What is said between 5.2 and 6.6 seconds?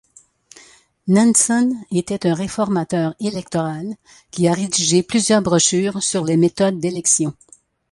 brochures sur les